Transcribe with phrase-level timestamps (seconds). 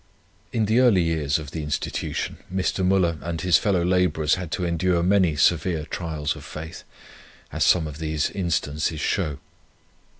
[0.51, 2.83] In the early years of the Institution Mr.
[2.83, 6.83] Müller and his fellow labourers had to endure many severe trials of faith,
[7.51, 9.37] as some of these instances show.